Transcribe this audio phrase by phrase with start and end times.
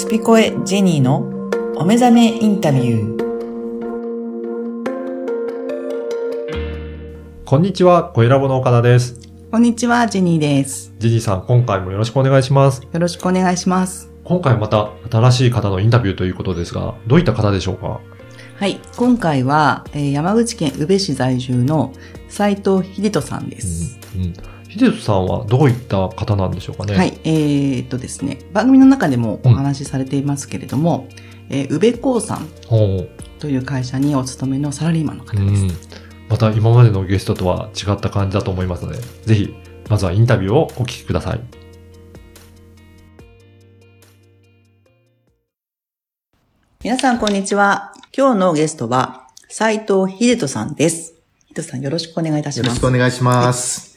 [0.00, 1.18] スピコエジェニーの
[1.76, 3.20] お目覚めインタビュー。
[7.44, 9.20] こんにちは、小ラボの岡田です。
[9.50, 10.94] こんにちは、ジェニーです。
[10.98, 12.80] ジジーさん、今回もよろしくお願いします。
[12.90, 14.10] よろしくお願いします。
[14.24, 18.00] 今回また新しい方のインタビューということですが、どういった方でしょうか？
[18.56, 18.80] はい。
[18.96, 21.92] 今回は、えー山口県宇部市在住の
[22.30, 23.98] 斉藤秀人さんです。
[24.16, 24.22] うん。
[24.22, 24.32] うん。
[24.70, 26.96] 秀人さんはどういった方なんでしょうかね？
[26.96, 27.18] はい。
[27.24, 31.08] えーっとですね、番組の中でもお話しされていますけれども、
[31.48, 33.04] えー宇部興産ほ
[33.40, 35.26] という会社にお勤めのサラリーマンのう。
[35.26, 35.62] 方です。
[35.62, 35.70] うん。
[36.28, 39.52] また今までのゲストとは違った感じだと思いますので、ぜひ、
[39.88, 41.40] まずはインタビューをお聞きください。
[46.84, 47.92] 皆さん、こんにちは。
[48.16, 51.14] 今日のゲストは、斉藤秀人さんです。
[51.48, 52.86] 秀人さん、よろしくお願いいたしますよろしく。
[52.86, 53.89] お願いします。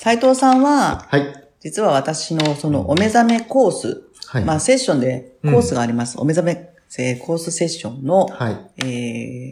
[0.00, 1.50] 斉藤さんは、はい。
[1.60, 4.44] 実は私のそのお目覚めコース、はい。
[4.46, 6.18] まあセッションでコースがあります。
[6.18, 8.70] お目覚めえーコースセッションの、はい。
[8.78, 8.82] え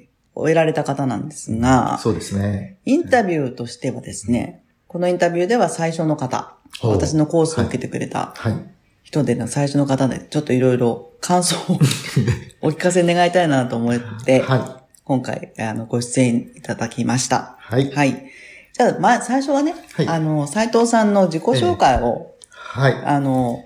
[0.05, 0.09] ー
[0.41, 2.79] 終えられた方なんですが、そうですね。
[2.85, 8.55] インタビューとしてはですね、このインタビューでは最初の方、私のコースを受けてくれたはい。
[9.03, 11.79] 人での最初の方で、ちょっといろいろ感想を
[12.63, 17.57] お聞かせ願いたいなと思って、は今回、あの、ご出演いただきました。
[17.59, 18.31] はいはい。
[18.79, 22.95] じゃあ、まあ、最初はね、はいあの、斉藤さんの自己紹介を、はい。
[23.05, 23.65] あの、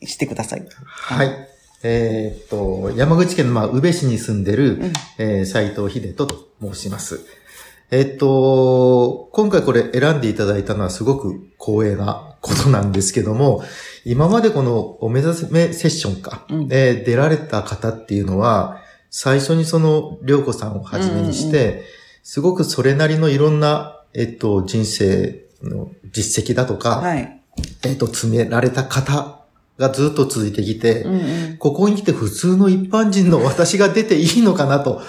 [0.00, 0.66] してください。
[0.84, 1.48] はい。
[1.82, 4.80] えーっと、山口県の、まあ、宇部市に住んでる、
[5.18, 7.20] えー斉藤秀人と申します。
[7.90, 13.64] えーっと、今回これ選んでいただいたのはすごく光栄なことなんですけども、
[14.04, 21.82] 今までこのお目覚めセッションか、うんえー出られた方っていうのは、最初にその、りょうこさんをはじめにして、
[22.22, 27.40] すごくそれなりのいろんな、えっと、人生の実績だとか、はい。
[27.84, 29.44] えっと、積められた方
[29.78, 31.18] がずっと続いてきて、うんう
[31.54, 31.56] ん。
[31.58, 35.02] ここに来て普通の一般人の私が出ていいのかなと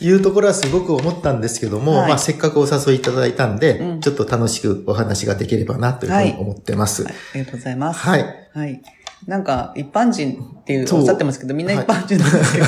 [0.00, 7.04] いうところはすごく思ったんですけども、はいまあせっかくお誘いいただいたんで、うんちょっと楽しくお話ができればなというふうに思ってます。
[7.04, 8.00] はいありがとうございます。
[8.00, 8.48] はい。
[8.54, 8.82] はい。
[9.26, 12.66] なんか、一般人っていうおっしゃってますけど、みんな一般人なんですけど。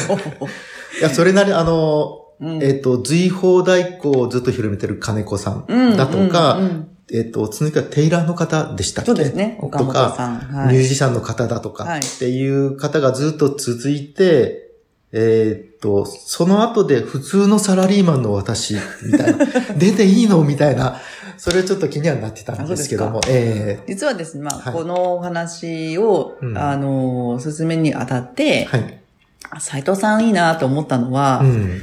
[0.98, 9.58] いや、それなり、あの、うんえっ、と、随宝太鼓をずっと広めてる金子さうんんだとか、うんうんえっ、と、続きはテイラーの方でしたっけそうですね。
[9.60, 10.38] 岡本とか、さん。
[10.38, 10.74] はい。
[10.74, 14.66] ミュージシャンの方だとかはいっていう方がずっと続いて、
[15.12, 19.46] えーっと、その後で普通のサラリーマンの私、みたいな、
[19.76, 21.00] 出ていいのみたいな、
[21.38, 29.82] それちょっと気にはなってたんですけども、え実はですね、まあ、はいこのお話を、うんあの、進めにあたって、えはい。
[29.82, 31.80] 藤さんいいなと思ったのは、うん。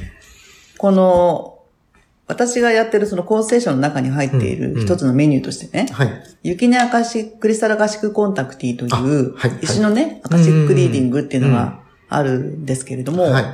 [0.84, 1.62] この、
[2.26, 6.10] 私がやってるそのコースセッションの中に入っていうんうんる一つのメニューとしてね、はい。
[6.42, 11.80] 雪音アカシック、クリスタルアカシックコンタクティとあいうはいはい、石のね、アカシックリーディングっていうのが
[12.10, 13.44] あるんですけれども、はい。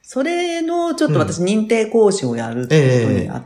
[0.00, 3.42] それのちょっと私認定講師をやるっていうことにあっ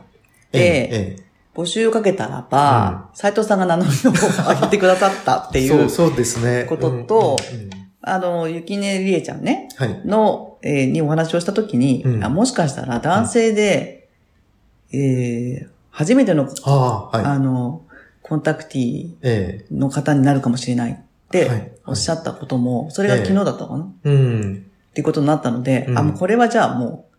[0.53, 1.17] て、
[1.53, 4.11] 募集をかけたらば、斉藤さんが名乗りを
[4.53, 6.65] 上げてくださったっていえそうう、そうですね。
[6.69, 10.01] こととうんうんうんあの、ゆきねりえちゃんね、はい。
[10.05, 14.07] の、えーにお話をしたときに、うんあ、もしかしたら男性で、
[14.93, 17.25] えー初めての、ああ、はい。
[17.25, 17.81] あの、
[18.21, 20.95] コンタクティえの方になるかもしれないっ
[21.31, 24.65] てはいおっしゃったことも、それが昨日だったかな、っえうん。
[24.93, 27.09] ていうことになったので、うんあ、もうこれはじゃあも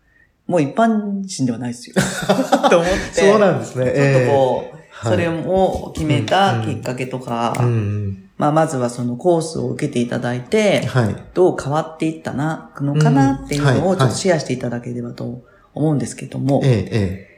[0.46, 1.96] う、もう一般人ではないですよ。
[2.70, 3.20] と思って。
[3.20, 3.86] そうなんですね。
[3.86, 8.27] ちょっとこう、はいそれを決めたきっかけとか、うんうん。
[8.38, 11.16] まあまずはそのコースを受けていただいて、はい。
[11.34, 15.42] どう変わっていったな、のかなっていうのをちょっとシェアしていただければと
[15.74, 17.28] 思うんですけども、え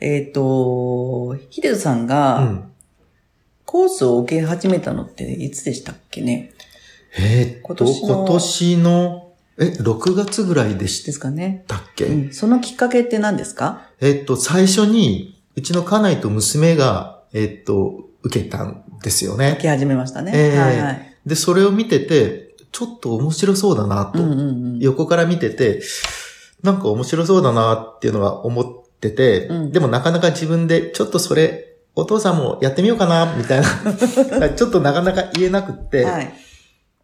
[0.00, 0.28] ええ。
[0.30, 2.70] っ、と、ヒデさんがん。
[3.66, 6.52] コースを受け始めたのっていつでしたっけね？
[7.18, 11.64] えー今年の今年の、え、6月ぐらいでしですかね。
[11.66, 13.88] たっけ、うん、そのきっかけって何ですか？
[14.00, 19.62] えーっと、最初に、うちの家内と娘が、えーっと、受けたんですよね受。
[19.62, 20.32] け始めましたね。
[20.34, 21.16] ええはいはい。
[21.26, 24.42] で、それを見てて、ちょっと面白そうだなと、うんうんう
[24.76, 24.78] ん。
[24.78, 25.82] 横から見てて、
[26.62, 28.64] なんか面白そうだなっていうのは思っ
[29.00, 33.60] てて、うんでもなかなか自分で、ちょっとそれ、お父さんもやってみようかな、みたい
[34.40, 36.32] な、 ちょっとなかなか言えなくって、はい。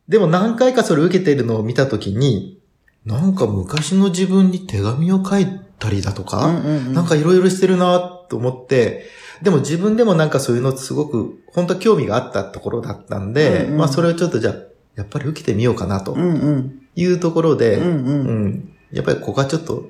[0.09, 2.59] でも何回かそれを受けているのを見たときに、
[3.05, 5.47] なんか昔の自分に手紙を書い
[5.79, 9.05] たりだとか、うんうんうんなんかいろいろしてるなと思って、
[9.43, 14.55] でも自分でもなんかそういうのすごく、本当は興味があったところだったんで、うんうんまあそれをちょっとじゃあ、
[14.95, 16.81] やっぱり受けてみようかなとうんうん。
[16.97, 19.85] いうところで、うんうんうんやっぱりここはちょっと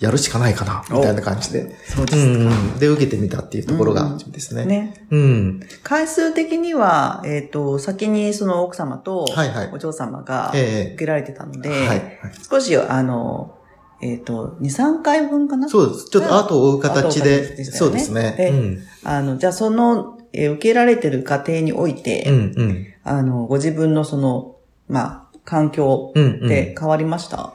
[0.00, 1.72] やるしかないかな、みたいな感じで。
[1.84, 2.78] そうですうんうん。
[2.78, 4.64] で、受けてみたっていうところがですね。
[4.64, 5.06] ね。
[5.10, 5.60] うん。
[5.84, 11.80] 回数的には、えっ、と、先にその奥様とはいはいお嬢様がええ受けられてたので、はい。
[11.88, 12.18] はい
[12.48, 13.56] 少し、あの、
[14.04, 15.66] えっ、と、2、3回分かな？
[15.66, 16.10] そうです。
[16.10, 18.34] ちょっと後を追う形で、でねそうですね。
[18.36, 18.82] でうん。
[19.02, 22.86] あの、じゃあその、えー受けられてる過程において、うんうん。
[23.02, 24.56] あの、ご自分のその、
[24.88, 26.46] まあ、環境うんうん。
[26.46, 27.54] って変わりました、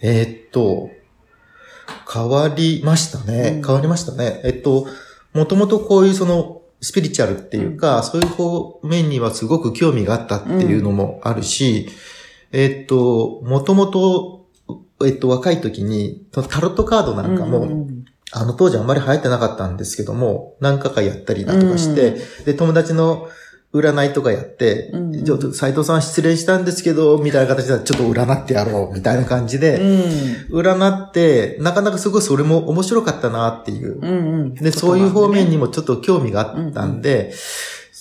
[0.00, 0.88] えーっと、
[2.10, 3.56] 変わりましたね。
[3.56, 4.40] うん変わりましたね。
[4.44, 4.86] えっと、
[5.34, 11.88] もともとこういうその、スピリチュアルっていうか、そういう方面にはすごく興味があったっていうのもあるし、
[12.50, 14.41] えっと、もともと、
[15.06, 18.04] えっと、若い時に、タロットカードなんかも、うんうん
[18.34, 22.16] あの当時あんまり流行ってなかったんですけども、何回かやったりだとかして、
[22.46, 23.28] で、友達の
[23.74, 29.78] 占いとかやって、うんうんちょっと斎藤さん失礼したんですけど、みたいな形でちょっと占ってやろう、みたいな感じで、
[30.50, 30.60] うん。
[30.60, 34.00] 占って、なかなかすごいそれも面白かったなっていう。
[34.00, 34.54] うんうん。
[34.54, 35.66] で、そういう方面にも。
[35.66, 37.32] もちょっと興味があったんで、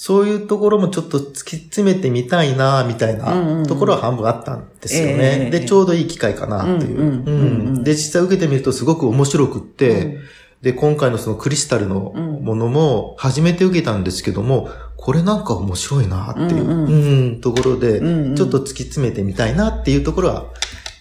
[0.03, 5.49] そういうところもちょっと突き詰めてみたいな、みたいなんところは半分あったんですよええね。
[5.51, 7.83] で、ちょうどいい機会かな、という。
[7.83, 10.17] で、実際受けてみるとすごく面白くって、
[10.63, 20.45] で、今回のそのクリスタルのものも初めて受けたんですけども、これなんか面白いなっていう、ところで、ちょっと突き詰めてみたいなっていうところは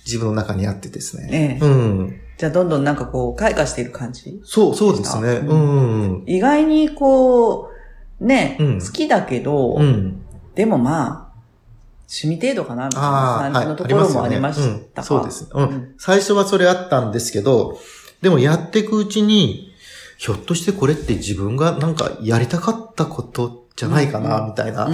[0.05, 1.59] 自分の中にあってですね。
[1.59, 2.21] ええうん。
[2.37, 5.41] じゃあどんどんなんかこう、開花している感じそう、そうですね。
[5.49, 6.23] ううん。
[6.27, 7.80] 意外にこう、
[8.21, 10.23] ね、うん好きだけど、うん。
[10.55, 11.31] でもまあ、
[12.13, 13.51] 趣味程度かな、みたいな。
[13.53, 14.61] 感じのところもありまし
[14.95, 15.49] たか、うんそうです。
[15.53, 15.95] ううんん。
[15.99, 17.79] 最初はそれあったんですけど、
[18.21, 19.73] でもやっていくうちに、
[20.19, 24.87] ひょっとしてこれって自分がなんかやりたかったことじゃないかな、みたいな。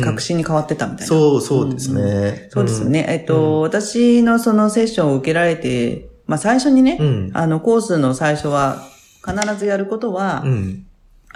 [0.00, 1.06] 確信に変わってたみたいな。
[1.06, 2.00] そう、そうですね。
[2.00, 3.04] うんうんそうですよね。
[3.08, 7.30] えっと、うん私のそのセッションを受けられて、まあ最初にね、うん。
[7.34, 8.82] あの、コースの最初は、
[9.24, 10.86] 必ずやることは、うん。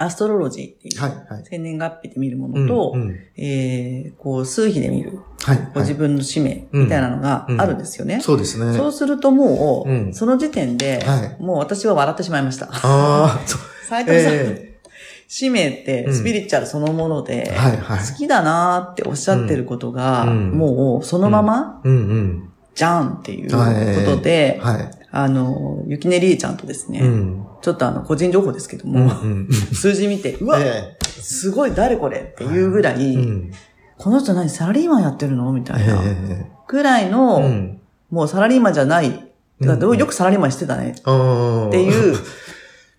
[0.03, 1.43] アストロロジーっていう、はい、はい。
[1.43, 5.71] 生年月日で見るもうんのと、うんえー、こう、数比で見る、はい。
[5.75, 8.19] ご自分の使命みたいなのがあるんですよね。
[8.19, 8.75] そうですね。
[8.75, 12.65] そうするともう、うんその時点で、はいもう私は笑ってしまいました。
[12.65, 13.61] ああ、そう。
[13.87, 14.79] 斉藤さん、え
[15.27, 17.99] 使命ってスピリチュアルそのもので、はい、はい。
[17.99, 22.49] 好きだなーっておっしゃってることが、うんもうそのまま、うん、うん。
[22.73, 25.00] じゃんっていうことで、はい。
[25.11, 27.45] あの、ゆきねりえちゃんとですね、うん。
[27.61, 29.49] ちょっとあの、個人情報ですけどうん、も、うん。
[29.51, 33.51] 数字見て、うわ、えすごい誰これっていうぐらい、えうん。
[33.97, 36.01] この人何サラリーマンやってるのみたいな。
[36.03, 37.81] えぐらいえの、うん。
[38.09, 39.11] もうサラリーマンじゃない。
[39.59, 40.91] てかうんどうよくサラリーマンしてたね。
[40.91, 42.17] っていう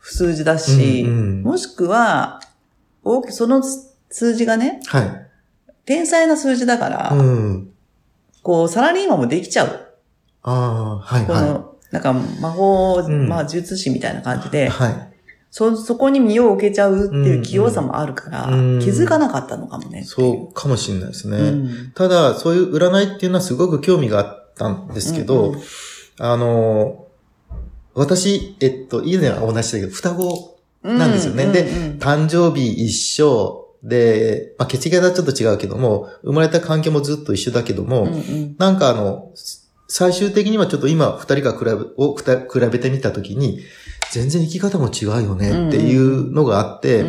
[0.03, 2.41] 数字だし、うんうんもしくは、
[3.31, 3.63] その
[4.11, 5.27] 数字がね、はい。
[5.87, 7.71] 天才な数字だから、うん。
[8.43, 9.89] こう、サラリーマンもできちゃう。
[10.43, 14.51] ああ、はい、こはの、なんか魔法、んまあ、術師みたいな感じい。
[14.51, 15.13] で、はい。
[15.51, 20.03] そ、そこに身を置けちゃうっていう器用さもあるから、うん気づかなかったのかもね。
[20.03, 21.37] そうかもしれないですね。
[21.37, 21.41] う
[21.89, 25.63] んただ、そういう占いっていうのはすごく興味があったんですけど、うんうん
[26.19, 27.07] あの、
[27.95, 31.47] 私、えっと、以前は同じだけど、双子なんですよね。
[31.47, 39.33] で、うんうん誕生日一緒で、まあ、血液型はちょっと違うけども、生まれた環境もずっと一緒だけども、うんうんなんかあの、
[39.95, 43.61] 最終的にはちょっと今二人が比べ、を比べてみたときに、
[44.11, 47.05] 全然生き方も違うよねっていうのがあって、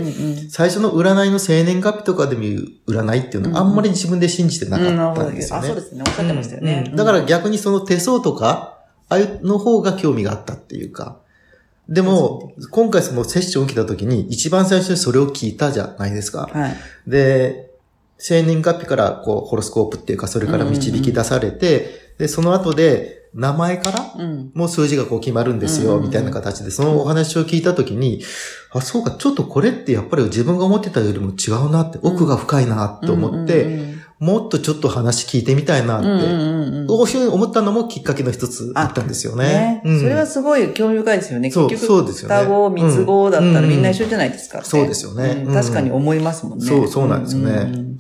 [0.50, 5.68] 最初の占いの生年月日とかで見る占いっていうのはあんまり自分で信じてなかったんですよね。
[5.70, 6.04] あ、そうですね。
[6.06, 6.84] おっしゃってましたよね。
[6.88, 11.20] うんだから逆にその手相とか、ああいうの方が興味があったっていうか。
[11.88, 16.50] でも、今回そのセッションを受けた時に一番最初にそれを聞いたじゃないですか。
[16.52, 16.76] はい。
[17.08, 17.72] で、
[18.18, 24.38] 生年月日からこう、ホロスコープっていうか、それから導き出されて、で、その後で、名前からうん。
[24.38, 28.24] ももう数字がこう決まるんですよ、みたいな形で、そのお話を聞いたときに、
[28.72, 36.08] あ、そうか、ちょっとこれってやっぱり自分が思ってたよりも違うなって、奥が深いなって思って、もっとちょっと話聞いてみたいなって、
[36.88, 39.82] 思ったのもきっかけの一つだったんですよね。
[39.84, 40.00] うん。
[40.00, 41.50] それはすごい興味深いですよね。
[41.50, 42.36] そう結局、そうですよね。
[42.36, 45.46] 双子、三つ子だったうんらみんな一緒じゃないですか、そうですよね。
[45.52, 46.66] 確かに思いますもんね。
[46.66, 47.96] そうそうなんですよね。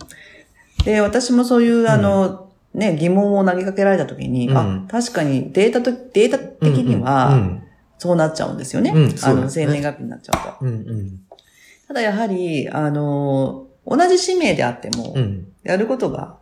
[0.86, 4.58] で、私もそういう、あの、ね、疑問を投げかけられたときに、うん。
[4.58, 7.64] あ、確かにデータと、データ的にうは、ん
[8.00, 8.92] そうなっちゃうんですよね。
[8.94, 10.66] うんそあの、うですね生年月日になっちゃうと。
[10.66, 11.20] うんうん。
[11.88, 15.48] ただやはり、あの、同じ使命であってもう、ん。
[15.64, 16.38] やることが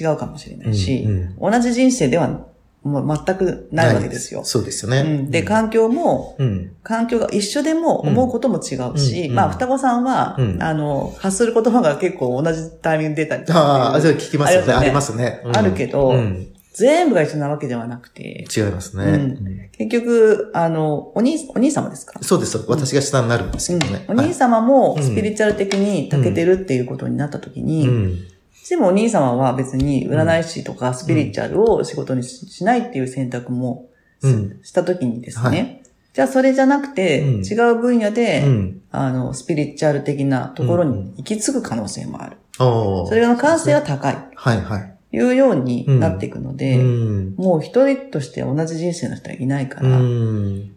[0.00, 1.36] 違うかもしれないし、うん。
[1.52, 2.46] 同じ人生では
[2.82, 4.42] もう全くないわけですよ。
[4.44, 5.00] そうですよね。
[5.00, 6.72] うん、で、環境も、うん。
[6.82, 9.30] 環境が一緒でも思うことも違うし、うん。
[9.30, 9.36] うん。
[9.36, 10.62] まあ、双子さんは、うん。
[10.62, 14.72] あの、発する言葉が結構同じタイミングで出たりとかああ、それ聞きますよね。
[14.72, 15.42] ありますね。
[15.44, 15.56] うん。
[15.56, 16.46] あるけどうん。
[16.72, 19.70] 全部が一緒なわけではなくて、違いますね。
[19.76, 22.18] 結局、あの、お兄、お兄様ですか？
[22.22, 22.64] そうです。
[22.68, 24.04] 私が下になるんですけどね。
[24.08, 25.02] お兄様もはい。
[25.02, 28.18] スピリチュアル的に長けてるっていうことになった時に、うん。
[28.70, 33.90] でもお兄様は別に占い師とかスピリチュアルを仕事にししないっていう選択も
[34.22, 35.80] し,、うんた時にですね、はい
[36.12, 38.82] じゃあそれじゃなくて、うん違う分野で、うん。
[38.90, 42.36] あの、スピリチュアル的なところに行き継ぐ可能性もある。
[42.56, 44.18] それの感性は高い。
[44.34, 44.96] はいはい。
[45.12, 47.34] いうようになっていくので、うん。
[47.36, 50.76] もう一人として同じ人生の人はいないから、うん。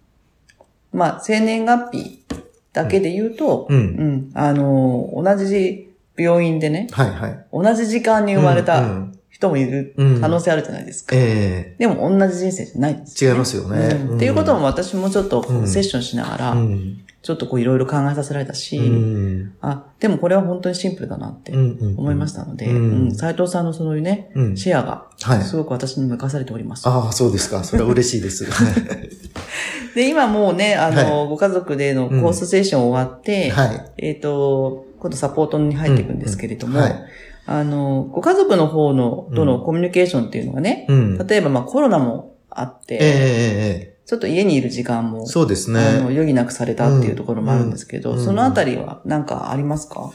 [0.91, 2.23] まあ、生年月日
[2.71, 5.82] だけで言うと、うんうんあの、同じ
[6.17, 7.45] 病院でね、はいはい。
[7.51, 11.15] 同じ時間に生まれうたん人もいるうん可能性あるじゃないですか。
[11.17, 13.77] えでも同じ人生じゃないんですえよ、違いますよね。
[14.09, 16.99] うんっていうことも私もちょっとセッションしながら、うん。
[17.23, 19.55] ちょっとこういろいろ考えさせられたし、うん。
[19.61, 21.95] あ、でもこれは本当にシンプルだなってうん。
[21.97, 24.57] 思いましたので、うんうん斉藤さんのそのね、うん。
[24.57, 25.41] シェアがはい。
[25.41, 26.87] すごく私にも生かされております。
[26.87, 27.63] ああ、そうですか。
[27.63, 28.45] それは嬉しいです。
[29.95, 33.91] で、今もうね、あの、はご家族でのコースセッション終わって、はい。
[33.97, 37.05] えっ、と、今度サポートに入っていくんですけれども、うんはい。
[37.45, 41.17] あの、ご家族の方の、とのうんコミュニケーションっていうのはね、うん。
[41.27, 46.13] 例えばまあコロナもあって、ええええちょっと家にいる時間も、そうですあの、ね。
[46.13, 48.23] 余儀なくされたっていうところもあるんですけど、うんうん。
[48.23, 50.09] そのあたりは何かありますか？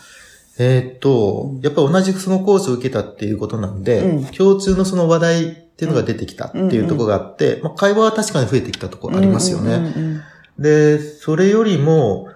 [0.58, 4.24] えーっと、やっぱり同じそのコースを受けたっていうことなんで、うん。
[4.26, 9.74] 共通のその話題っていうのが出てきたっていうところがあって、まあ、会話は確かに増えてきたところありますよね。
[9.74, 10.22] うんうんうん。
[10.58, 12.28] で、それよりも、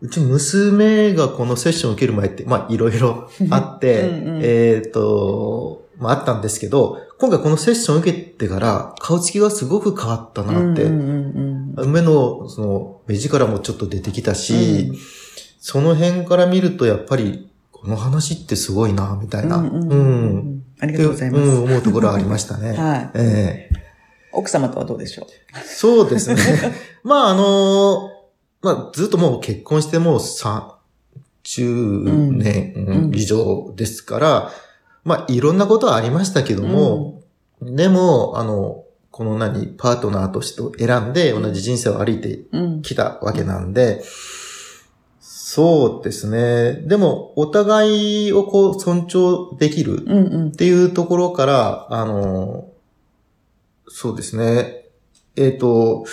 [0.00, 4.40] うち娘がこのセッションを受ける前って、まあいろいろあって、うんうん。
[4.42, 11.10] えーっと、まああったんですけど、今回このセッションを受けてから顔つきがすごく変わったなって、うんうん
[11.76, 14.96] うん目のその目力もちょっと出てきたし、うん。
[15.60, 19.56] その辺から見るとやっぱりこの話ってすごいな、みたいな。
[19.58, 20.02] うんうんうんう
[20.38, 20.62] ん。
[20.80, 21.42] ありがとうございます。
[21.42, 22.72] うん、思うところはありましたね。
[22.78, 23.10] はい。
[23.14, 23.78] ええ
[24.32, 25.26] 奥様とはどうでしょ
[25.64, 26.36] そうですね。
[27.02, 28.10] まああの
[28.62, 34.50] まあずっともう結婚してもう30年うん以上ですから、
[35.04, 37.22] まあいろんなことはありましたけども、
[37.62, 42.40] でも、あの、この何、パートナーとして選んで同じ人生を歩いて。
[42.82, 44.02] きたわけなんで、
[45.20, 46.74] そうですね。
[46.86, 50.56] でも、お互いをこう尊重できるっ。
[50.56, 52.68] ていうところから、あの、
[53.88, 54.86] そうですね。
[55.36, 56.04] えっ、と、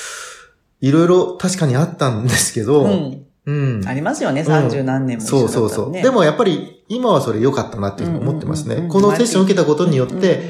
[0.86, 3.26] いろいろ確かにあったんですけど、うん。
[3.46, 3.88] うん。
[3.88, 5.28] ありますよね、三十何年もね。
[5.28, 5.92] そうそうそう。
[5.92, 8.88] でもやっぱり今はそれ良かったなっていうふうに思ってますね。
[8.88, 10.44] このセッションを受けたことによっうんて、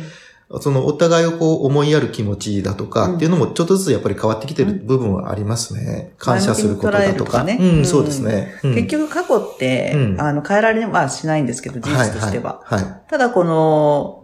[0.60, 6.14] そのお互いをこう思いやる気持ちだとかっていうのもちょっとずつやっぱり変わってきてる部分はありますね。
[6.18, 7.46] 感謝することだとか。
[7.46, 8.60] ねうん、そうですね。
[8.62, 12.62] うん結局過去って、うんあの、変えられはしないんですけど、事実としては。
[12.66, 12.90] はい、はい。
[12.92, 14.24] はいただこの、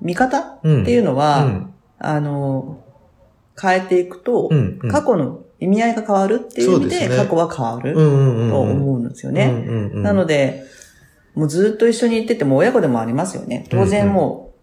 [0.00, 2.78] 見方ってうんいうのは、うんあの、
[3.60, 4.48] 変えていくと、
[4.90, 9.44] 過去の意味合いが変わるっていう意味で、過去は変わるうんうんうんと思うんですよね。
[9.44, 10.64] うんうんうんなので、
[11.34, 13.66] もうずっと一緒に行ってても親子でもありますよね。
[13.70, 14.54] 当然も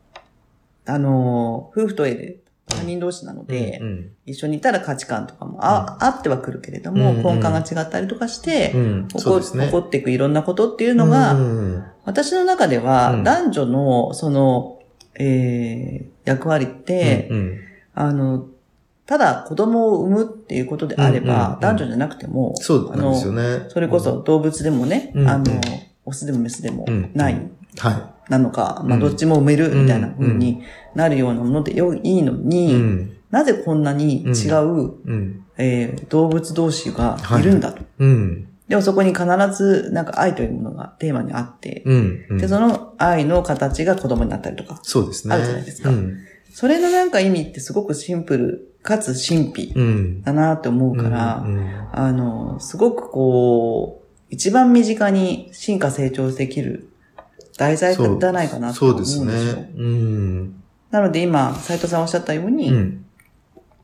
[0.87, 7.23] う、あの、夫婦とで他人同士なので、うん一緒にいたら価値観とかもあ,、あってはくるけれども、うんうん。
[7.23, 8.81] 根幹が違ったりとかして、うん。
[8.81, 9.65] うん起こね。
[9.67, 11.83] 起こっていくいろんなことっていうのが、うんうん。
[12.03, 13.23] 私の中では、うん。
[13.23, 14.79] 男女の、その、
[15.15, 17.57] えー、役割って、うんうん。
[17.93, 18.47] あの、
[19.07, 23.65] ただ子供を産むっていうことであれば、男女じゃなくても、そうなんですよね。
[23.69, 25.45] それこそ動物でもね、うんあの、
[26.05, 30.61] オスでもメスでもうんない、はなのか、まあうんどっちも産めるみたいな風に
[30.93, 32.35] なるようなものでよいいのい。
[32.35, 33.17] に、うん。
[33.31, 35.45] なぜこんなに違う、うん。
[35.57, 37.83] えー動物同士がいるんだと。
[37.99, 38.47] うん。
[38.67, 39.23] でもそこに必
[39.55, 41.85] ずなんか愛というものがテーマにあって、
[42.37, 45.35] で、その愛の形が子供になったりとか、そうですね。
[45.35, 46.17] あるじゃないですかうん。
[46.51, 50.21] それのなんか意味ってすごくシンプル、かつ神秘うん。
[50.23, 56.89] だなって思うから、うんうんあの、すごくこう、一番身近に進化成長できる
[57.57, 59.25] 題材そうじゃないかなとそう思うんですよ。
[59.25, 59.71] ですね。
[59.77, 60.63] うん。
[60.91, 63.05] なので今、斉藤さんおっしゃったように、うん。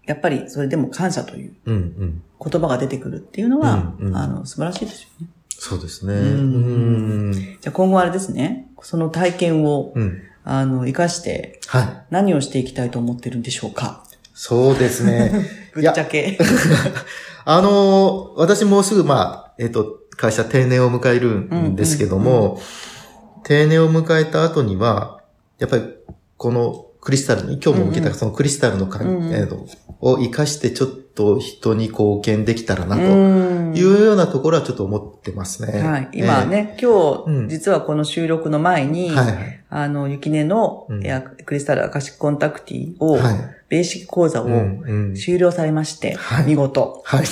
[0.06, 1.76] やっぱりそれでも感謝といううん。
[1.76, 2.22] うん。
[2.52, 5.28] 言葉が出てくるっていうのは、うんうんあの、素晴らしいですよね。
[5.50, 6.14] そうですね。
[6.14, 7.34] ううんん。
[7.34, 10.22] じゃあ今後あれですね、その体験を、うん。
[10.46, 12.06] あの、活かしてはい。
[12.10, 14.04] 何をしていきたいと思ってるんでしょうか？
[14.34, 15.32] そうですね。
[15.74, 16.38] ぶっちゃけ。
[17.46, 22.62] あのー私もうすぐ、まあ、えっ、と、会社定年を迎えるんですけども、
[23.44, 25.22] 定年を迎えた後には、
[25.60, 25.84] やっぱり、
[26.38, 29.68] このクリスタルに、今日も受けたそのクリスタルの関うんうんえーと
[30.00, 33.06] を活かしてちょっと人に貢献できたらなとう
[33.72, 35.82] んいうようなところはちょっと思ってますね。
[35.82, 36.10] はい。
[36.14, 39.16] 今ね、今うん日、実はこの収録の前に、えー。
[39.16, 39.64] はいはい。
[39.70, 40.88] あの、ゆきねの
[41.46, 43.36] クリスタルアカシックコンタクティを、はい。
[43.70, 44.48] ベーシック講座を
[45.16, 47.26] 終了されまして、はい見事、はい。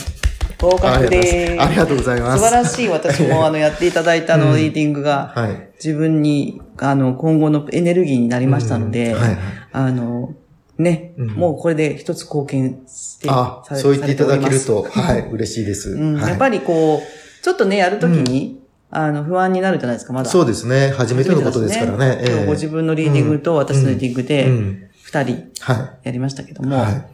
[0.62, 2.40] 合格でありがとうございます。
[2.40, 5.70] 素晴らしい私もあの、やっていただいたあの、うんリーディングが、はい。
[5.84, 9.38] 自分に、あの、今後のエネルギーになりましたので、うんはいはい。
[9.72, 10.36] あの、
[10.78, 15.92] ね、うんもうこれで一つ貢献してあ、そう言っていただけると、はい、嬉しいです。
[15.92, 20.30] うんはいやっぱりこう、ちょっとね、やるときに、あの、不安になるじゃないですか、まだ。
[20.30, 20.92] そうですね。
[20.96, 21.98] 初めてのことですからね。
[21.98, 24.90] 初めてだし今日ご自分のリーディングと私のリーディングうで、ん。
[25.04, 26.68] 二人はやりましたけどい。
[26.68, 27.06] も、はい。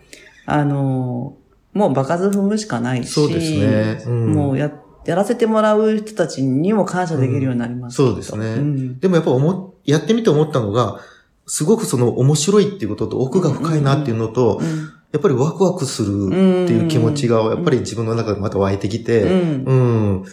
[0.46, 1.36] あの、
[1.78, 4.04] もう場数踏むしかないし、そうですね。
[4.06, 4.34] うん。
[4.34, 4.72] もうや、
[5.06, 8.46] やらせてもらう人たちにも感謝できるようになります、そうですね。
[8.48, 9.00] うん。
[9.00, 11.00] でもやっぱ思っ、やってみて思ったのが、
[11.46, 19.64] すごくその面白いっていうことと奥が深いなっていうのと、うんやっぱりワクワクするっていう気持ちが、やっぱり自分の中でまた湧いてきて、うん。
[19.64, 19.74] う
[20.20, 20.26] ん。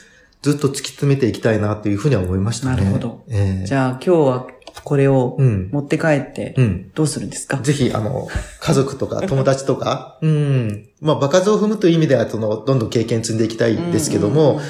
[0.43, 2.77] ずっと突き詰めていきたいなっていうふうには思いましたね。
[2.77, 3.25] なるほど。
[3.31, 3.67] ええ。
[3.67, 4.47] じゃあ今日は
[4.83, 5.71] これをうん。
[5.73, 6.91] 持って帰ってうん。
[6.95, 8.29] どうするんですか、ぜひ、あの、
[8.61, 10.87] 家族とか 友達とか、うん。
[11.01, 14.63] まあ、場数を踏むという意味では、その、どんどん経験積んでいきたいですけども、うんうん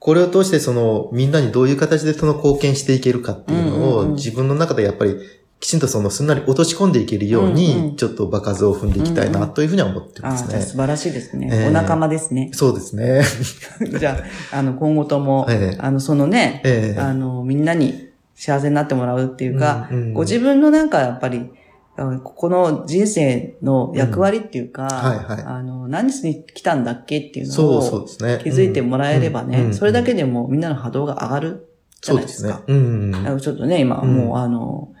[0.00, 5.16] これを通して、その、みんなにどういう形でその貢献していけるかっていうのを、うんうんうん自分の中でやっぱり、
[5.60, 10.50] きちんとその、すんなり落とし込んでいけるように、うんうんちょっと場数を踏んでいきたいな、というふうには思ってますね。
[10.52, 11.50] じゃあ素晴らしいですね。
[11.52, 12.48] ええお仲間ですね。
[12.54, 13.22] そうですね。
[14.00, 18.09] じゃあ、あの、今後とも、ええあの、そのね、ええあの、みんなに
[18.40, 21.50] 幸せになってもらうっていうか、うんうんご自分のなんかやっぱり、
[21.96, 28.38] ここの人生の役割っていうか、はいはいあの、何しに来たんだっけっていうのそうそうを。
[28.38, 31.68] 気づいてもらえればね、うんうんそれだけでもみんなの波動が上がる
[32.00, 32.48] じゃないですか。
[32.48, 32.78] そうです
[33.20, 33.28] ね。
[33.28, 33.40] うん。
[33.40, 34.94] ちょっとね、今、うんもうあの、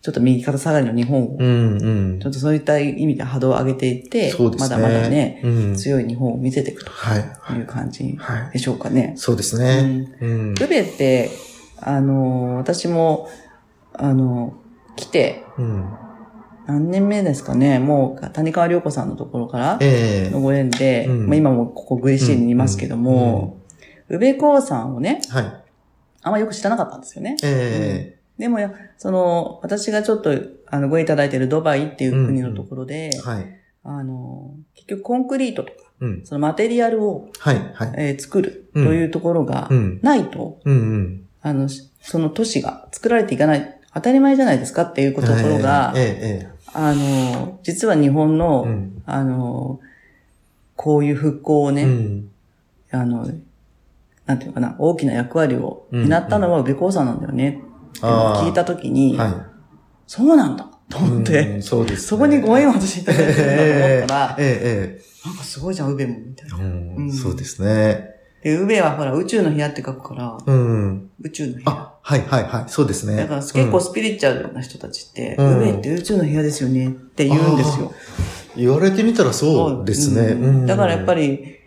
[0.00, 4.34] ちょっと右肩下がりの日本を、うんうんちょっとそういった意味で波動を上げていって、ね。
[4.56, 7.58] まだまだね、うん、強い日本を見せていくとはい。
[7.58, 8.52] いう感じはい。
[8.52, 9.14] でしょうかね。
[9.16, 10.08] そうですね。
[10.20, 10.54] うん。
[10.54, 11.30] ルベって、
[11.80, 13.28] あの、私も、
[13.94, 14.54] あの、
[14.96, 15.84] 来て、うん。
[16.66, 23.62] 何年目ですかね、もう谷川良子さんのところからええのご縁で、うんまあ、今もここグリシーにいますけども、
[24.10, 25.64] 宇部興さんをね、はい。
[26.22, 27.36] あんまよく知らなかったんですよね。
[27.42, 30.30] えでもや、その、私がちょっと、
[30.66, 33.46] あの、ご縁いただいているドバイっていう国のところで、えはい。
[33.84, 36.26] あの、結局コンクリートとか、うん。
[36.26, 37.72] そのマテリアルを、はい。
[37.74, 37.94] はい。
[37.96, 40.00] えー作るとうんいうところがうん。
[40.02, 41.27] ないと、うんうん。
[41.42, 49.02] あの、しその都市が作られていかない、当たり前じゃないですかっていうことところが、えええあの、実は日本の、えうん。
[49.06, 49.80] あの、
[50.76, 52.30] こういう復興をね、うん。
[52.90, 53.28] あの、
[54.26, 59.34] なんていうのかな、大きな役割を担ったのは宇部興産なんだよね、って聞いたときに、はい。
[60.06, 62.08] そうなんだと思って、うんそうですね。
[62.08, 66.56] そこにご縁を私いただいてるんだと思ったら、えええなんかすごいじゃん、宇部も、みたいな。
[66.56, 66.62] う
[67.02, 68.17] んそうですね。
[68.42, 71.10] で、宇部はほら、宇宙の部屋って書くから、うん。
[71.20, 71.70] 宇宙の部屋。
[71.70, 72.64] あ、はいはいはい。
[72.68, 73.16] そうですね。
[73.16, 77.86] だから結構スピリチュアルな人たちって、うん宇部って宇宙の部屋ですよねって言うんですよ。
[77.86, 77.92] うん
[78.56, 80.32] 言われてみたらそうですね。
[80.32, 81.58] うんうんだからやっぱ、り、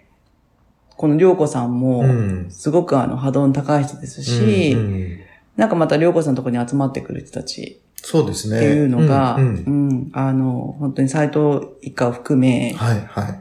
[0.98, 2.52] この涼子さんもう、ん。
[2.52, 5.18] すごくあの波動の高い人ですし、うんうん
[5.58, 8.58] なんかまた涼子さんのところに集まってくる人たちそうですね。
[8.58, 13.40] っていうのが、ううんんあの、本当に斎藤一家を含め、はいはい。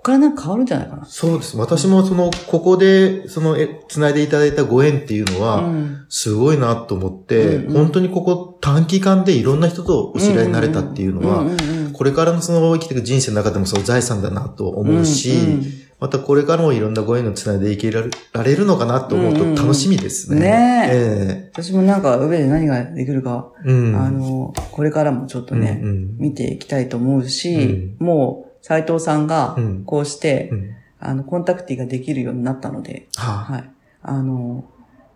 [0.00, 1.04] こっからなんか変わるんじゃないかな。
[1.04, 1.58] そうです。
[1.58, 6.06] 私もその、ここで、その、え、繋いでいただいたご縁っていうのは、うん。
[6.08, 7.72] すごいなと思って、うんうん。
[7.74, 15.64] 本当にここ短期間でいろんな人とお知り合いになれたっていうのは、うんうんうんこれからのその生きていく人生の中でもその財産だなと思うし、うんうん
[16.00, 20.40] またこれからもいろんなご縁を繋いでいけられられるのかなと思うと楽しみですね。
[20.40, 21.50] ねえ。
[21.52, 23.94] 私もなんか上で何ができるか、えうん。
[23.94, 26.16] あの、これからもちょっとね、うんうん。
[26.16, 33.70] 見ていきたいと思うし、もう斎藤さんがうんこうして、うんあの、コンタクティができるようになったので、はい。
[34.02, 34.64] あの、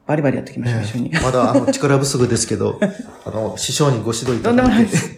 [0.06, 1.10] バリバリやっていきましょう、一緒に。
[1.10, 2.80] ねまだあの力不足ですけど、
[3.24, 4.80] あの、師匠にご指導いたとんでもだて。
[4.80, 5.10] ないいです。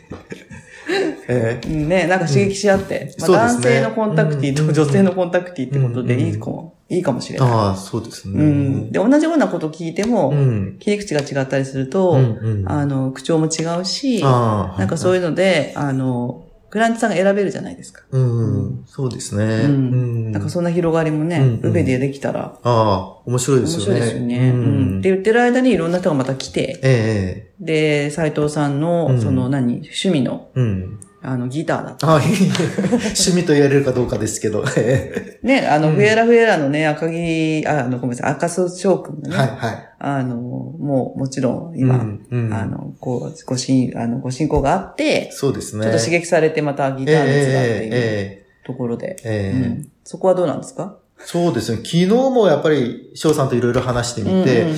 [1.28, 7.48] ええうんね、なんか刺激し合って、まあ、男性のコンタクティうんと女性のコンタクティってことでうんいいかも、いいかもしれない。
[7.48, 8.44] ああ、そうですね。
[8.44, 8.92] うん。
[8.92, 10.76] で、同じようなこと聞いても、うん。
[10.78, 12.18] 切り口が違ったりすると、
[12.66, 16.45] あの、口調も違うし、なんかそういうので、あの、
[16.76, 18.02] クライアントさんが選べるじゃないですか。
[18.10, 19.44] うん、そうですね。
[19.44, 20.32] ううんん。
[20.32, 23.94] なんかそんな広がりもね、うベでできたら、ああ、面白いで面すよね。
[23.94, 24.50] 白いですよね。
[24.50, 24.98] うん。
[24.98, 31.00] って言ってる間にいろんな人がまた来て、ええで、斎藤さんの、うんその何、趣味の、ええうん。
[31.28, 32.06] あの、ギターだった。
[32.14, 34.64] 趣味と言われるかどうかですけど。
[34.76, 35.94] えね、あの、うん。
[35.96, 39.88] フエラフエラのね、赤木、ああの、ごめんなさい、赤楚翔くんがね、えはい、はい。
[39.98, 42.54] あの、もう、もちろん、今、うんうん。
[42.54, 45.82] あの、こう、ご進、あの、ご進行があって、そうですね。
[45.82, 49.58] ちょっと刺激されてまたギター熱がっていうええところで、ええ。
[49.58, 49.88] ええうん。
[50.04, 50.96] そこはどうなんですか？
[51.18, 51.78] そうですね。
[51.78, 54.76] 昨日もやっぱり翔さんといろいろ話してみて、うんうん。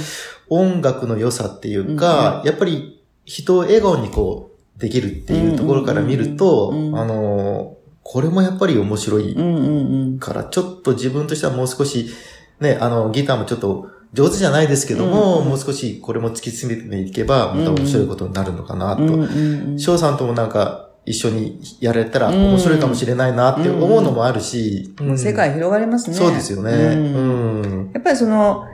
[0.51, 4.48] 音楽の良さっていうか、やっぱり人を笑顔にこう、
[4.79, 9.37] できるっていうところから見ると、あの、これもやっぱり面白い。
[10.19, 12.09] から、ちょっと自分としてはもう少し、
[12.61, 19.79] ね、あの、ギターもちょっと上手じゃないですけども、もう少しこれも突き詰めていけば、また面白いことになるのかなと。
[19.79, 26.17] 翔さんともなんか、一緒にやれたらうん面白いかもしれないなって思うのもあるし、世界広がりますね。
[26.17, 26.71] そうですよね。
[26.71, 27.91] うんうん。
[27.95, 28.67] やっぱりその、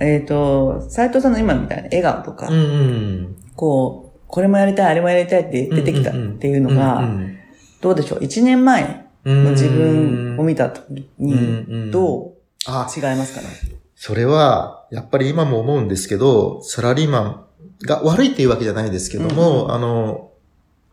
[0.00, 3.36] えっ、と、斎藤さんの今みたいな笑顔とか、うんうん。
[3.54, 7.38] こう、これもやりたい、あれもやりたいって出てきたっていうのが、うん
[7.82, 8.24] どうでしょう？
[8.24, 12.32] 一年前うんの自分を見た時に、ど
[12.64, 13.48] あう違いますかね？
[13.96, 17.46] それは、やっぱり今も思うんですけど、サラリーマン
[17.86, 19.72] が悪いっていうわけじゃないですけども、うんうん。
[19.74, 20.30] あの、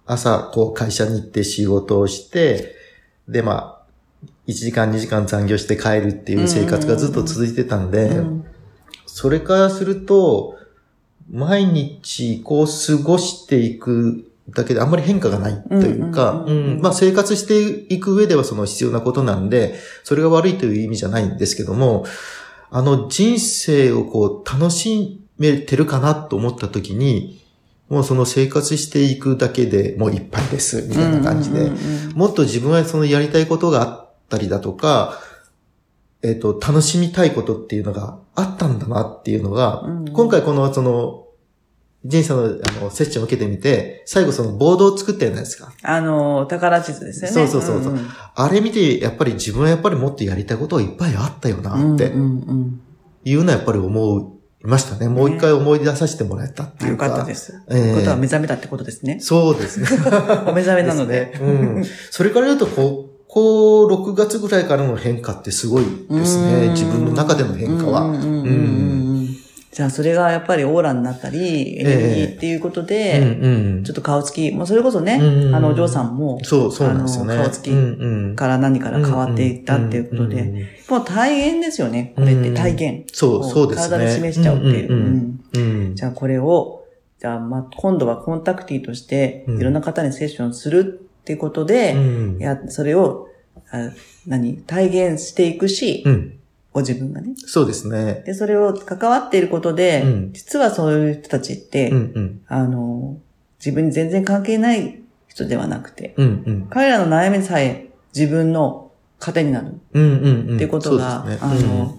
[0.06, 2.76] 朝、こう、会社に行って仕事をして、
[3.28, 8.46] で、まあ、1時間2時間残業して帰るっていう生活がずっと続いてたんで、うん。
[9.06, 10.56] それからすると、
[11.32, 16.46] 毎日こう過ごしていくだけであんまり変化がないというか、
[16.82, 22.06] まあ生活していく上ではその必要なことなんで、それが悪いという意味じゃないんですけども、
[22.72, 27.40] あの人生をこう楽しめてるかなと思った時に、
[27.90, 31.72] もうその生活していくだけでもういっぱいです、みたいな感じで、
[32.16, 35.20] もっと自分はそのやりたいことがあったりだとか、
[36.22, 41.26] えっ、と、楽しみたいことっていうのがあったんだなっていうのが、うんうん今回この、その、
[42.06, 45.74] ジンさんのあのセッションを受けてみて、最後そのボードを作ったじゃないですか。
[45.84, 47.34] あの、宝地図ですよね。
[47.34, 55.10] そうそうそうそうんんあれ見て、やっぱり自分はやっぱりもっとやりたいことがいっぱいあったよなっていうのはやっぱり思いましたね。
[55.10, 57.10] もう一回思い出させてもらえたっていうか。
[57.10, 57.54] かったです。
[57.70, 59.20] ええということは目覚めたってことですね。
[59.20, 59.88] そうですね。
[60.48, 61.36] お目覚めなので。
[61.36, 61.86] すねうん。
[62.12, 66.66] それから言うと、ここ6月ぐらいからの変化ってすごいですね。
[66.66, 66.74] うん。
[66.74, 68.12] 自分の中での変化は。
[69.72, 75.20] じゃあ、それがやっぱりオーラになったり、エネルギーっていうことで、ちょっと顔つき、もうそれこそね、
[75.54, 77.38] あの、お嬢さんも、そう、そうなんですよね。
[77.38, 77.70] 顔つき
[78.36, 83.04] から何から変わっていったっていうことで、もう体現ですよね、これって体現。
[83.14, 83.90] そう、そうですね。
[83.90, 85.94] 体で示しちゃうっていう。
[85.94, 86.84] じゃあ、これを、
[87.20, 89.60] じゃあ、まあ、今度はコンタクティとして、うん。
[89.60, 93.28] いろんな方にセッションするっていうことで、うんや、それを、
[93.72, 93.92] あ
[94.26, 94.58] 何？
[94.58, 96.36] 体現していくし、うん
[96.72, 97.34] ご自分がね。
[97.36, 98.22] そうですね。
[98.28, 102.42] で、それを関わっていることで、うん実はそういう人たちって、うんうん。
[102.48, 103.18] あの、
[103.60, 106.68] 自分に全然関係ない人ではなくて、うんうん。
[106.70, 109.68] 彼らの悩みさえ自分の糧になる。
[109.68, 111.98] っていうことが、あの、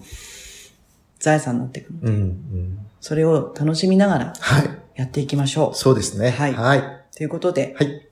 [1.19, 2.77] 財産になっていくので、うんうんうん。
[3.01, 4.69] それを楽しみながらはい。
[4.95, 5.75] やっていきましょう。
[5.75, 6.29] そうですね。
[6.29, 6.83] はいはい。
[7.15, 8.07] ということで、はい。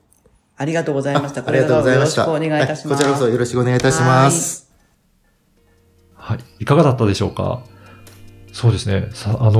[0.60, 1.40] ありがとうございました。
[1.40, 2.20] あありがとうございました。
[2.20, 2.94] よろしくお願いいたします。
[2.94, 4.70] はこちらこそよろしくお願いいたします。
[6.12, 6.38] はい。
[6.58, 7.62] いかがだったでしょうか？
[8.52, 9.08] そうですね。
[9.14, 9.52] さ、あの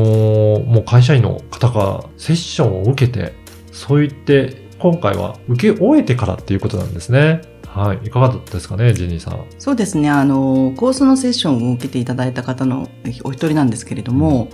[0.59, 3.33] ーもう会社員の方がセッションを受けて、
[3.73, 7.41] そう言って、今回は受け終えてからっていうことなんですね。
[7.67, 8.07] はい。
[8.07, 9.43] いかがだったですかね、ジェニーさん。
[9.59, 10.11] そうですね。
[10.11, 12.91] あの、コースのセッションを受けていただいた方の
[13.25, 14.51] お一人なんですけれども、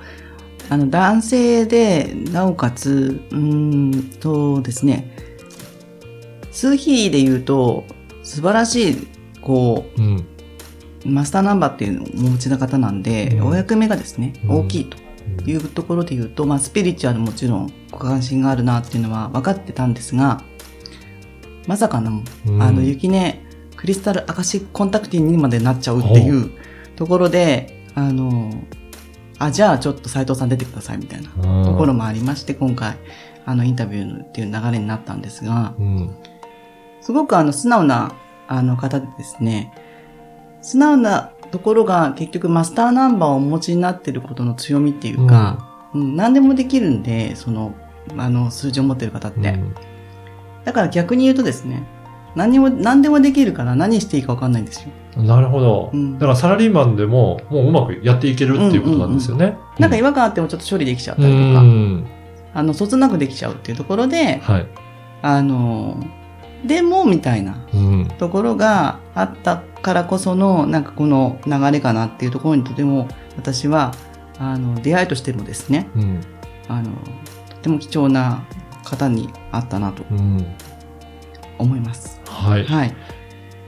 [0.69, 5.11] あの、男性で、なおかつ、うーんとですね、
[6.57, 7.85] 数比で言うと、
[8.23, 9.09] 素晴らしい、
[9.43, 10.27] こうん。
[11.05, 13.47] う、マスターナンバーっていうのをお持ちな方なんで、うん。
[13.49, 14.51] お役目がですね、うん。
[14.61, 14.97] 大きいと
[15.51, 20.43] いうところで言うと、まあ、スピリチュアルもちろんご関心があるなっていうのは分かってたんですが、
[21.67, 22.63] まさかの、うん。
[22.63, 23.35] あの、雪音
[23.77, 26.53] クリスタルアカシックコンタクティにまでなっちゃうっていう
[26.97, 28.51] ところで、あの、
[29.39, 31.29] あ、じゃあちょっと斉藤さん出てくださいみたいな
[31.65, 32.97] ところもありまして、今回、
[33.45, 36.17] あの、インタビューっていう流れになったんですが、うん。
[37.07, 38.17] すごくあの、素直な、
[38.49, 39.73] あの方でですね、
[40.61, 47.75] 素直なところが結局マスターナンバーをお持ちになっていることの強みっていうか、うん何でもできるんで、その、
[48.19, 49.39] あの、数字を持ってる方って。
[49.39, 49.75] うん
[50.65, 51.85] だから逆に言うとですね、
[52.35, 55.23] 何も、何でもできるから何していいか分かんないんですよ。
[55.23, 55.91] なるほど。
[55.95, 59.57] うんだからサラリーマンでも、もううまくやっていけるっていうことなんですよね。
[59.79, 62.05] なんか違和感あってもちょっと処理できちゃったうりとか、ん。
[62.53, 64.67] あの、そつなくできちゃうっていうところで、はい。
[65.23, 66.03] あの、
[66.65, 67.59] でもみたいな
[68.19, 73.93] ところがあったからこそのなんかこの流れかなっていうところにとても私は
[74.39, 76.21] あの出会いとしてもですね、うん、
[76.69, 76.91] あの
[77.49, 78.45] とても貴重な
[78.85, 80.05] 方にあったなと
[81.59, 82.21] 思います。
[82.27, 82.95] うん、はい、はい、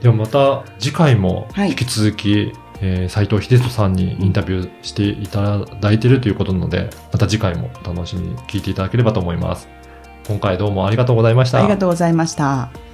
[0.02, 9.68] ではまた次回も引き続き、はい、えー、藤秀人さんにインタビューしていただいているということなので、また次回もお楽しみに聞いていただければと思います。
[10.28, 11.58] 今回どうもありがとうございました。
[11.58, 12.87] ありがとうございました。